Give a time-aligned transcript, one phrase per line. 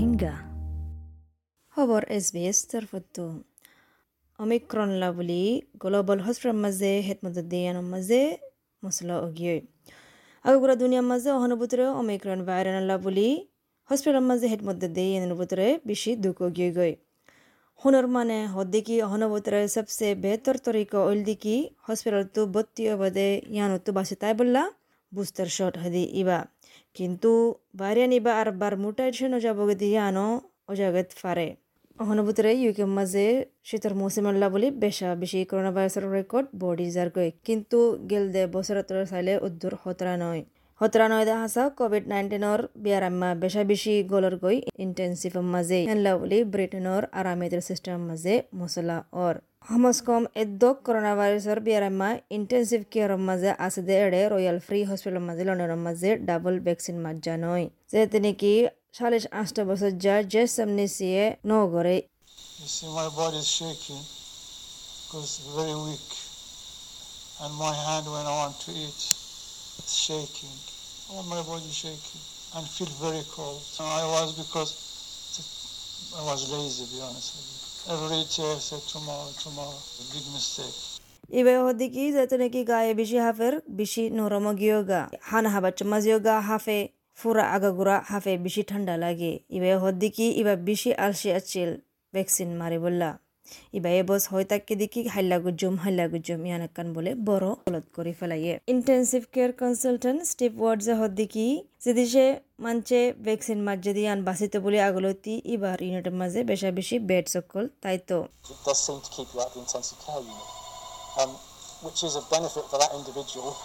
[0.00, 0.34] rohingya.
[1.74, 3.24] খবৰ S B S তৰফতো।
[4.38, 5.42] Omicron লা বুলি
[5.82, 8.22] গ্ল'বেল হস্পিটেল মাজে হেতমদিয়ানৰ মাজে
[8.82, 9.54] মছলা অগিয়ে
[10.44, 13.28] আগুৰা দুনিয়াৰ মাজে অহানুভূতিৰে অমিক্ৰণ ভাইৰান লা বুলি
[13.90, 16.92] হস্পিটেল মাজে হেতমদিয়ানৰ ভিতরে বেশি দুঃখ অগিয়ে গৈ।
[17.80, 23.90] হুনর মানে হদ্দিকি অহনবতরে সবসে বেহতর তরিকা ওইল দিকি হসপিটাল তো বত্তি অবাদে ইয়ানো তো
[23.96, 24.62] বাসে তাই বললা
[25.12, 26.38] বুস্টার শট হাদি ইবা।
[26.96, 27.32] কিন্তু
[27.80, 30.26] বাইরে ইবা আর বার মুটাইছেন অজাবগদি ইয়ানো
[30.72, 31.48] অজাগত ফারে।
[31.98, 33.26] অহনবতরে ইউকে মাঝে
[33.68, 37.78] শীতর মৌসুমাল্লা বলি বেশা বেশি করোনা ভাইরাসের রেকর্ড বডি যার গই কিন্তু
[38.10, 38.76] গেল দে বছর
[39.10, 40.42] চাইলে উদ্দুর হতরা নয়।
[40.80, 47.60] হতরানয়দা হাসা কোভিড নাইন্টিনৰ বিয়াৰাম্মা বেশা বেশি গলৰ গৈ ইন্টেনসিভ মাজে হেনলা বুলি ব্ৰিটেইনৰ আৰামেদের
[47.68, 48.96] চিষ্টেম মাজে মছলা
[49.26, 54.78] অৰ সমাজ কম এদ্দক করোনা ভাইরাসের বিয়ারাম্মা ইন্টেনসিভ কেয়ারের মাঝে আছে দে এড়ে রয়্যাল ফ্রি
[54.88, 58.52] হসপিটালের মাঝে লন্ডনের মাঝে ডাবল ভ্যাকসিন মাজা নয় যেতে নাকি
[58.98, 61.96] সালিশ আটটা বছর যা যে সামনে সিয়ে নগরে
[62.62, 64.02] You see, my body is shaking
[65.00, 66.08] because very weak,
[67.42, 69.00] and my hand when I want to eat,
[69.80, 70.56] it's shaking.
[71.10, 72.22] All my body shaking
[72.54, 73.60] and feel very cold.
[74.02, 74.70] I was because
[76.20, 77.59] I was lazy, to be honest with you.
[77.90, 79.80] Every day I said tomorrow, tomorrow.
[80.12, 80.78] Big mistake.
[81.30, 86.78] ইবে হদিকি যেতে নাকি গায়ে বেশি হাফের বেশি নরম গিয়োগা হান হাবা চমাজিয়োগা হাফে
[87.18, 91.70] ফুরা আগাগুড়া হাফে বেশি ঠান্ডা লাগে ইবে হদিকি ইবা বেশি আলসি আছিল
[92.14, 92.78] ভ্যাকসিন মারি
[93.78, 98.54] ইবাইয়ে বস হয় তাকে দেখি হাইল্লা গুজুম হাইল্লা গুজুম ইয়ানাক্কান বলে বড় গলত করে ফেলাইয়ে
[98.74, 101.46] ইন্টেন্সিভ কেয়ার কনসালটেন্ট স্টিভ ওয়ার্ডজা হদ দেখি
[101.86, 102.24] যদি সে
[102.64, 107.62] মানছে ভ্যাকসিন মাঝ যদি আন বাসিত বলে আগলতি ইবার ইউনিটের মাঝে বেশা বেশি বেড সকল
[107.82, 108.18] তাই তো
[111.16, 111.30] um,
[111.82, 113.56] which is a benefit for that individual,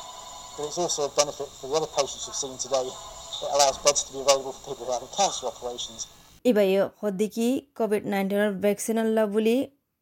[0.56, 2.88] but it's also a benefit for the other patients we've seen today.
[2.88, 6.02] It allows beds to be available for people who are having cancer operations.
[6.46, 6.82] ইবাইয়ে
[7.80, 9.56] Covid নাইন্টিনের vaccine আল্লাহ বলি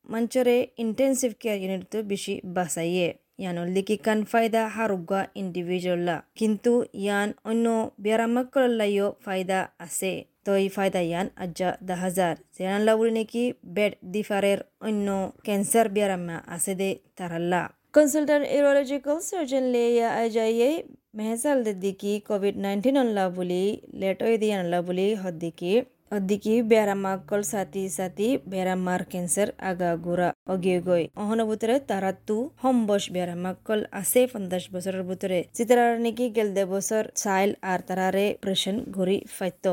[0.10, 3.08] মঞ্চরে intensive care unit বেশি বাসাইয়ে
[3.40, 7.66] ইয়ান leaky কান ফায়দা হারুগা ইন্ডিভিজুয়াল্লা কিন্তু ইয়ান অন্য
[8.04, 10.12] বিয়ারামাক্কলাইও ফায়দা আছে
[10.46, 13.44] তো এই ফায়দা ইয়ান আজ্জা দা হাজার জেনাল্লা বলি নাকি
[13.76, 15.08] বেড দিফারের অন্য
[15.46, 17.62] ক্যান্সার বিয়ারাম্মা আছে দে তারাল্লা
[17.94, 20.70] কনসালটেন্ট ইউরোলজিক্যাল সার্জন লেয়া আজাইয়ে
[21.18, 23.64] মেহসাল দিকি কোভিড নাইন্টিন আল্লাহ বুলি
[24.02, 25.74] লেটই দিয়ে আল্লাহ বুলি হদ্দিকি
[26.16, 34.22] অদ্দিকি বেড়ামাকল সাথী সাথী বেড়ামার ক্যান্সার আগা গুড়া অগিয়ে গই। অহনভূতরে তারাতু হম্বস বেড়ামাকল আছে
[34.34, 39.66] পঞ্চাশ বছরের ভিতরে চিত্রার নাকি গেল দে বছর চাইল আর তারারে অপারেশন ঘুরি ফাইত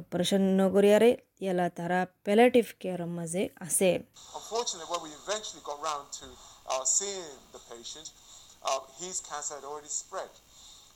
[0.00, 1.10] অপারেশন নগরিয়ারে
[1.42, 3.42] ইয়ালা তারা প্যালেটিভ কেয়ারের মাঝে
[6.18, 6.26] to
[6.74, 6.84] uh,
[8.64, 10.32] uh, his cancer had already spread.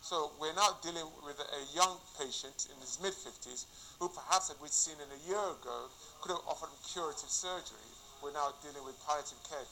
[0.03, 3.61] So we're now dealing with a young patient in his mid 50s
[4.01, 5.77] who perhaps had we'd seen in a year ago
[6.21, 7.87] could have offered him curative surgery.
[8.21, 9.69] We're now dealing with palliative care.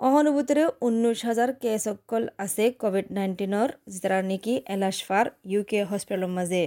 [0.00, 1.84] অহনুভূতিৰে ঊনৈছ হাজাৰ case
[2.44, 6.62] আছে Covid নাইণ্টিনৰ যাৰ নেকি এলাছফাৰ you কে হস্পিটেলৰ মাজে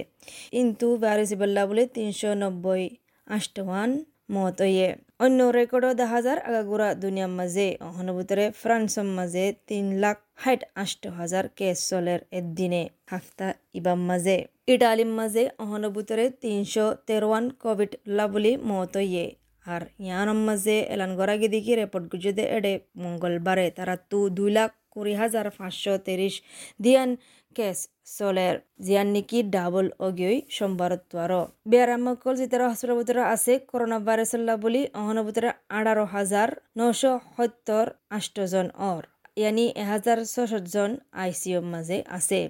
[0.54, 2.82] কিন্তু বাৰিজিবল্লা বুলি তিনিশ নব্বৈ
[3.26, 3.90] আঠৱান
[4.28, 4.88] মত অয়ে
[5.20, 11.44] অন্য রেকর্ডও দেখা হাজার আগাগুড়া দুনিয়ার মাঝে অহনুভূতরে ফ্রান্সের মাঝে তিন লাখ ষাট আষ্ট হাজার
[11.58, 14.36] কেস চলের এদিনে হাফতা ইবাম মাঝে
[14.68, 19.26] ইটালির মাঝে অহনুভূতরে তিনশো তেরোয়ান কোভিড লাবলি মত ইয়ে
[19.66, 25.14] আর ইয়ানোর মাঝে এলান গড়াগি দিকে রেপোর্ট গুজে এডে মঙ্গলবারে তারা তু দুই লাখ কুড়ি
[25.14, 26.34] হাজার পাঁচশো তিরিশ
[26.82, 27.10] দিয়ান
[27.58, 27.78] কেস
[28.16, 35.50] চলের জিয়ান নেকি ডাবল অগিয়ই সোমবারত আরও বেয়ারামকল জিতারা হসপিটাল আছে করোনা ভাইরাসল্লা বুলি অহনবুতরা
[35.70, 36.48] আঠারো হাজার
[36.78, 39.02] নশো সত্তর আষ্টজন অর
[39.38, 40.90] এহাজাৰ ছয়ষষ্ঠজন
[41.22, 42.40] আই চি ইউৰ মাজে আছে।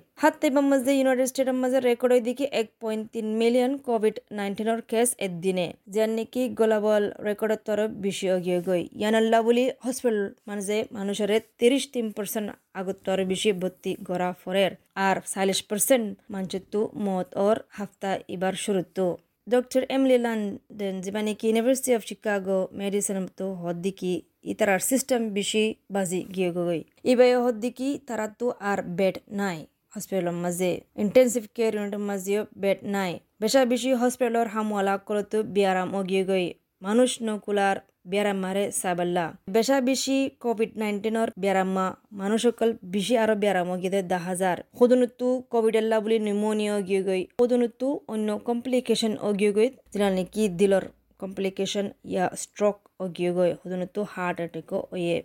[0.40, 5.66] টাইমৰ মাজে ইউনাইটেড ষ্টেটৰ মাজে ৰেকৰ্ডৰ দিকে এক পইণ্ট তিনি মিলিয়ন কোভিড নাইণ্টিনৰ কেছ এদিনে
[5.94, 10.18] যেন নেকি গোলাবল ৰেকৰ্ডৰ তৰফ বেছি অগিয়ে গৈ। ইয়ানাল্লা বুলি হস্পিটেল
[10.48, 12.48] মাজে মানুষের তিরিশ তিন পার্সেন্ট
[12.80, 14.72] আগতর বেশি ভর্তি গড়া ফরের
[15.06, 19.06] আর চাল্লিশ পার্সেন্ট মানুষতো মত ওর হাফতা এবার শুরুতো
[19.46, 24.12] ডক্টর এমলি লন্ডন যেবা নাকি ইউনিভার্সিটি অফ শিকাগো মেডিসিন তো হদ্দিকি
[24.44, 25.64] ইতারার সিস্টেম বেশি
[25.94, 26.80] বাজি গিয়ে গই
[27.12, 29.58] ইবাই হদ্দিকি তারা তো আর বেড নাই,
[29.92, 30.70] হসপিটালের মাঝে।
[31.04, 33.12] ইন্টেন্সিভ কেয়ার ইউনিটের মাঝেও বেড নাই।
[33.42, 36.46] বেশা বেশি হসপিটালের হামওয়ালা করতো বিয়ারাম অগিয়ে গই
[36.82, 37.76] মানুষ নকুলার
[38.10, 39.24] ব্যারামারে সাবাল্লা
[39.56, 45.96] বেশা বেশি কোভিড নাইন্টিনের ব্যারাম্মা মানুষসকল বেশি আরও ব্যারাম গিয়ে দা হাজার। সদনতো কোভিড আল্লা
[46.04, 50.84] বুলি নিউমোনিয়া গিয়ে গই সদনতো অন্য কমপ্লিকেশন অগিয়ে গই যেটা নাকি দিলর
[51.21, 55.17] কমপ্লিকেশন ইয়া স্ট্রোক অগিয়ে গই সদনতো হার্ট অ্যাটাক ওয়ে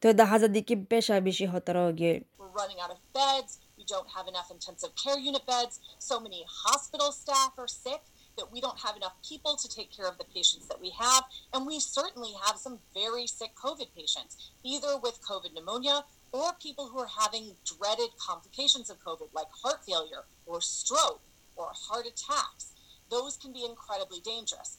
[0.00, 3.52] তো দা হাজার দিকে বেশা বেশি হতার অগিয়ে We're running out of beds.
[3.78, 5.74] We don't have enough intensive care unit beds.
[6.08, 8.02] So many hospital staff are sick.
[8.40, 11.24] that we don't have enough people to take care of the patients that we have.
[11.52, 15.96] And we certainly have some very sick COVID patients, either with COVID pneumonia
[16.32, 21.20] or people who are having dreaded complications of COVID, like heart failure or stroke
[21.56, 22.72] or heart attacks.
[23.10, 24.78] Those can be incredibly dangerous.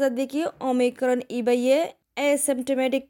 [0.00, 1.78] যায় দেখি অমিক্রণ ইবাইয়ে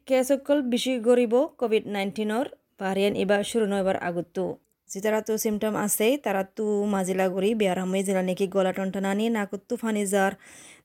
[0.07, 2.45] case সকল বেশি গরিব Covid নাইন্টিনৰ
[2.81, 4.43] ভাৰিয়েণ্ট ইবা শুরু নয়বার আগতো
[4.89, 10.03] যারা তো symptom আছে তারা তো মাজিলা গরি বেয়ারামে জেলা নাকি গলা টনটনানি নাকুত্তু ফানি
[10.05, 10.33] যার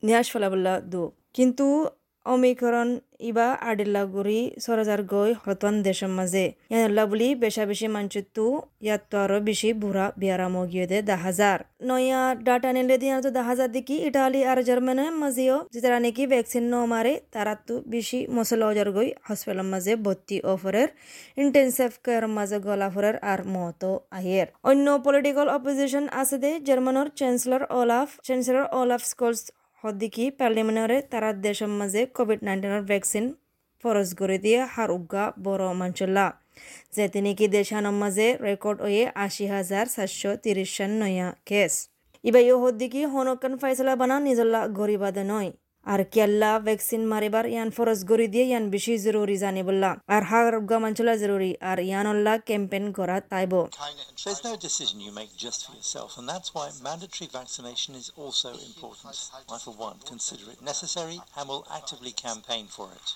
[0.03, 1.03] নিয়াস ফলাবল্লা দু
[1.35, 1.67] কিন্তু
[2.27, 2.89] অমিকরণ
[3.23, 4.03] ইবা আডিল্লা
[4.65, 8.45] সরজার গৈ হতন দেশের মাঝে ইয়ানুল্লা বুলি বেশা বেশি মানচুত্তু
[8.85, 13.31] ইয়াত তো আরও বেশি বুড়া বিয়ারাম গিয়ে দে দা হাজার নয়া ডাটা নিলে দিয়ে তো
[13.31, 18.19] দা হাজার দেখি ইটালি আর জার্মানের মাঝেও যেতারা নাকি ভ্যাকসিন ন মারে তারা তো বেশি
[18.35, 20.89] মশলা অজার গই হসপিটালের মাঝে ভর্তি অফারের
[21.37, 28.09] ইন্টেন্সিভ কেয়ার মাঝে গলাফরের আর মতো আহের অন্য পলিটিক্যাল অপোজিশন আছে দে জার্মানের chancellor Olaf
[28.27, 29.43] chancellor Olaf Scholz
[29.85, 33.25] হদ্দিকি পার্লিমেন্টরে তারা দেশের মাঝে কোভিড নাইন্টিনের ভ্যাকসিন
[33.83, 36.27] ফরজ করে দিয়ে হার উগা বড় মাঞ্চল্লা
[36.93, 41.89] যে তিনি কি দেশানোর মাঝে রেকর্ড হয়ে আশি হাজার সাতশো তিরিশ নয়া কেস
[42.25, 45.51] ইবাই হদ্দিকি হনকান ফাইসলা বানা নিজল্লা গরিবাদে নয়।
[45.87, 50.79] আর কেল্লা ভ্যাকসিন মারিবার ইয়ান ফরজ গরি দিয়ে ইয়ান বেশি জরুরি জানিবল্লা আর হার উগা
[50.85, 53.53] মাঞ্চলা জরুরি আর ইয়ানল্লা ক্যাম্পেইন করা তাইব
[54.23, 58.51] There's no decision you make just for yourself, and that's why mandatory vaccination is also
[58.69, 59.17] important.
[59.55, 63.07] I, for one, consider it necessary and will actively campaign for it.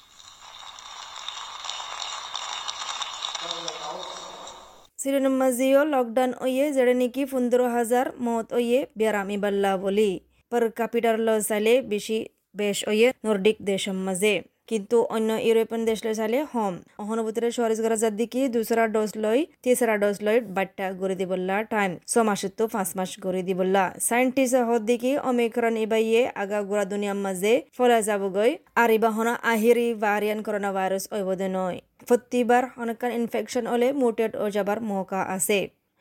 [5.03, 10.11] Syrian মাঝিও lockdown ওয়ে যেড়ে নাকি পনেরো হাজার মত way বেরামি Balla বলি
[10.53, 12.19] পর capital ল চাইলে বেশি
[12.61, 14.35] বেশ ওয়ে নর্ডিক দেশের মাঝে
[14.71, 19.39] কিন্তু অন্য ইউরোপিয়ান দেশ লৈ চালে হম। অহনুভূতিৰে চল্লিছ গৰা যাত দেখি দুসরা ডোজ লৈ
[19.65, 24.83] তিসরা ডোজ লৈ বাট্টা গড়ি দিবল্লা টাইম ছ মাসত পাঁচ মাস গড়ি দিবল্লা সাইন্টিস্ট হত
[24.91, 28.51] দেখি অমিক্রণ ইবাইয়ে আগা গুড়া দুনিয়ার মাঝে ফলা যাবগৈ।
[28.83, 31.77] আর ইবাহনা আহিরি ভারিয়ান করোনা ভাইরাস ওইবদে নয়।
[32.09, 35.59] প্রতিবার অনেকখান ইনফেকশন হলে মুটেড ও যাবার মৌকা আছে।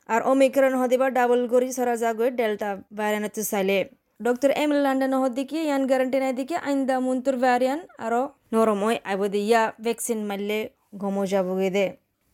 [0.09, 3.77] আর অমিক্রণ হদিবার ডাবল গড়ি সরা যাগৈ ডেল্টা ভাইরানত চাইলে
[4.19, 8.21] হদিকে ইয়ান গ্যারান্টি নাই দিকে আইন্দা মুন্তুর ভ্যারিয়ান আরও
[8.53, 10.59] নরম হয় আইবদি ইয়া ভ্যাকসিন মারলে
[11.01, 11.85] গমো যাবগে দে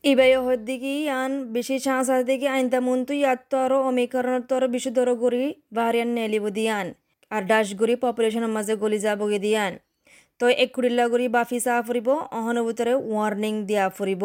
[0.04, 4.68] ইবাই হদিকে ইয়ান বেশি চান্স আছে দেখি আইন্দা মুন্তু ইয়াত তো আরও অমিকরণত তো আরও
[4.68, 5.44] বেশি দর গরি
[5.78, 6.88] ভ্যারিয়ান নেলিব দিয়ান
[7.31, 7.68] আর ডাস
[8.04, 9.74] পপুলেশনের মাঝে গলি যাবগে দিয়ান
[10.39, 14.24] তো এক কুড়িল্লা গরি বাফি চা ফুরিব অহনুভূতরে ওয়ার্নিং দিয়া ফুরিব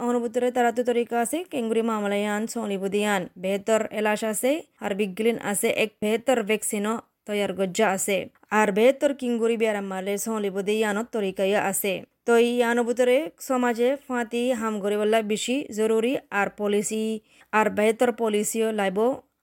[0.00, 5.68] অনুভূতরে তারা তো তরিকা আছে কেঙ্গুরি মামলায়ান চলিব দিয়ান বেহতর এলাশ আছে আর বিজ্ঞলিন আছে
[5.76, 6.94] এক বেহতর ভ্যাকসিনও
[7.26, 8.16] তৈয়ার গজ্জা আছে
[8.52, 11.92] আর বেহতর কিঙ্গুরি বেয়ারাম মারলে চলিব দিয়ানত তরিকাইয়া আছে
[12.26, 17.04] তো ইয়ানো ভিতরে সমাজে ফাঁতি হাম করিবলা বেশি জরুরি আর পলিসি
[17.52, 18.98] আর বেহতর পলিসিও লাইব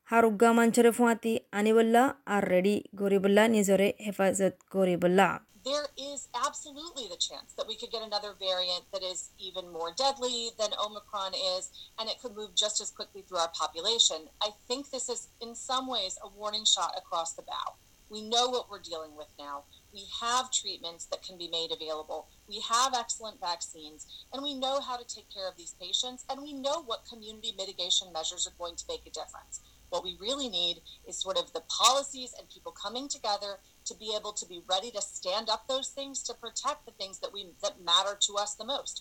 [0.10, 5.28] হারুগা মাঞ্চরে ফুয়াতি আনিবল্লা আর রেডি করিবল্লা নিজরে হেফাজত করিবল্লা
[5.66, 9.94] there is absolutely the chance that we could get another variant that is even more
[9.98, 14.28] deadly than Omicron is, and it could move just as quickly through our population.
[14.42, 17.76] I think this is, in some ways, a warning shot across the bow.
[18.10, 19.64] We know what we're dealing with now.
[19.94, 22.28] We have treatments that can be made available.
[22.48, 26.42] We have excellent vaccines, and we know how to take care of these patients, and
[26.42, 29.62] we know what community mitigation measures are going to make a difference.
[29.90, 33.60] What we really need is sort of the policies and people coming together
[33.90, 37.16] to be able to be ready to stand up those things to protect the things
[37.22, 38.96] that we that matter to us the most.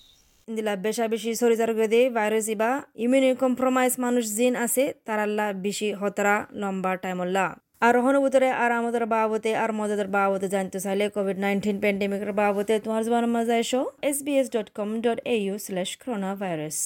[0.49, 2.71] ইন্দিলা বেশা বেশি শরীর গদে virus ইবা
[3.05, 7.47] ইমিউনি compromise মানুষ জিন আছে তারাল্লা বেশি হতরা লম্বা টাইমল্লা
[7.87, 13.03] আর অনুভূতরে আর আমাদের বাবতে আর মজাদের বাবতে জানতে চাইলে কোভিড নাইন্টিন প্যান্ডেমিকের বাবতে তোমার
[13.07, 16.79] জবান মজা এসো S B S dot com dot A U slash corona virus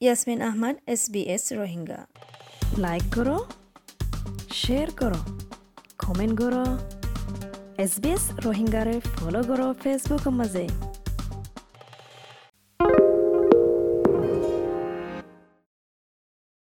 [0.00, 2.00] Yasmin Ahmad S B S Rohingya.
[2.84, 3.36] Like করো
[4.62, 5.20] শেয়ার করো
[6.02, 6.64] কমেন্ট করো।
[7.74, 10.66] এছ বি এছ ৰোহিংগাৰে ফ'ল' কৰক ফেচবুকৰ মাজে